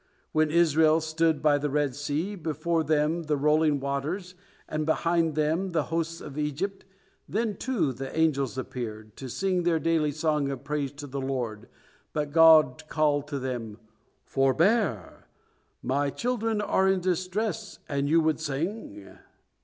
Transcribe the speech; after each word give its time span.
When 0.31 0.49
Israel 0.49 0.99
stood 0.99 1.43
by 1.43 1.59
the 1.59 1.69
Red 1.69 1.93
Sea, 1.93 2.33
before 2.33 2.83
them 2.83 3.21
the 3.25 3.37
rolling 3.37 3.79
waters, 3.79 4.33
and 4.67 4.83
behind 4.83 5.35
them 5.35 5.73
the 5.73 5.83
hosts 5.93 6.21
of 6.21 6.39
Egypt, 6.39 6.85
then, 7.29 7.55
too, 7.55 7.93
the 7.93 8.09
angels 8.17 8.57
appeared, 8.57 9.15
to 9.17 9.29
sing 9.29 9.61
their 9.61 9.77
daily 9.77 10.11
song 10.11 10.49
of 10.49 10.63
praise 10.63 10.91
to 10.93 11.05
the 11.05 11.21
Lord, 11.21 11.69
but 12.13 12.31
God 12.31 12.81
called 12.87 13.27
to 13.27 13.37
them, 13.37 13.77
"Forbear! 14.25 15.27
My 15.83 16.09
children 16.09 16.61
are 16.61 16.87
in 16.87 16.99
distress, 17.01 17.77
and 17.87 18.09
you 18.09 18.21
would 18.21 18.39
sing!" 18.39 19.19